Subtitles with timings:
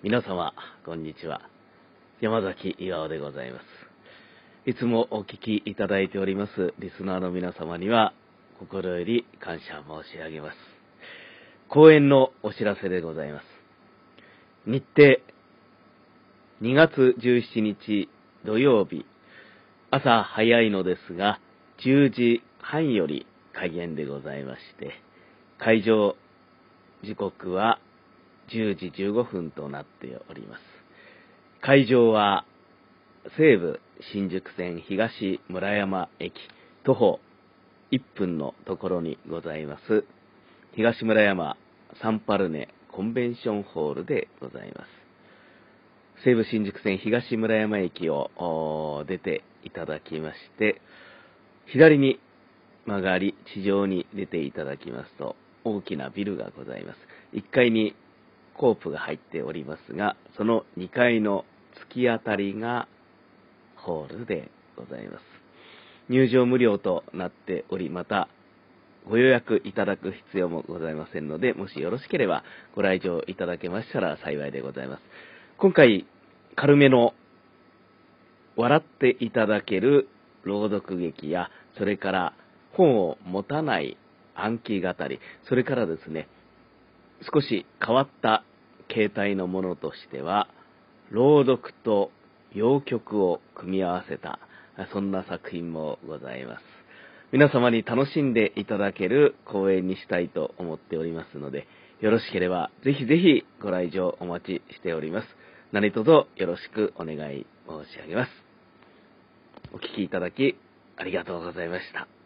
[0.00, 0.52] 皆様、
[0.84, 1.40] こんにちは。
[2.20, 4.70] 山崎岩尾でございます。
[4.70, 8.12] いつもお聞きいただいておりますリスナーの皆様には、
[8.60, 10.56] 心より感謝申し上げます。
[11.68, 13.44] 講演のお知らせでございます。
[14.66, 15.16] 日程、
[16.62, 18.08] 2月17日
[18.46, 19.04] 土曜日、
[19.90, 21.40] 朝早いのですが、
[21.84, 24.92] 10時半より開演でございまして、
[25.58, 26.14] 会場
[27.02, 27.80] 時刻は
[28.50, 30.60] 10時15分となっております。
[31.60, 32.44] 会場は
[33.36, 33.80] 西武
[34.12, 36.34] 新宿線東村山駅
[36.84, 37.20] 徒歩
[37.90, 40.04] 1分のところにございます
[40.74, 41.56] 東村山
[42.00, 44.88] サンパルネコンベンションホールでございます。
[46.24, 50.80] 西武新宿線東村山駅を出ていただきまして、
[51.66, 52.18] 左に
[52.86, 56.98] 曲がり地上に出ていただきますと大きなビルがございます。
[57.34, 57.94] 1階に
[58.58, 61.44] コープが入っておりますが、その2階の
[61.90, 62.88] 突き当たりが
[63.76, 65.22] ホールでございます。
[66.10, 68.28] 入場無料となっており、また、
[69.08, 75.02] ご予約いただく必要もございませんので、もしよろしければご来場いただけましたら幸いでございます。
[75.56, 76.06] 今回、
[76.56, 77.14] 軽めの
[78.56, 80.08] 笑っていただける
[80.42, 82.32] 朗読劇や、それから
[82.72, 83.96] 本を持たない
[84.34, 86.28] 暗記語り、それからですね、
[87.32, 88.44] 少し変わった
[88.98, 90.48] 形態のものとしては、
[91.12, 92.10] 朗読と
[92.52, 94.40] 洋曲を組み合わせた、
[94.92, 96.62] そんな作品もございます。
[97.30, 101.68] 皆様に楽しんでいただける公演にしたいと思っておりますので、
[102.00, 105.28] よろしければぜひぜひご来場お待ちしております。
[105.70, 108.30] 何卒よろしくお願い申し上げます。
[109.72, 110.56] お聴きいただき
[110.96, 112.17] ありがとうございました。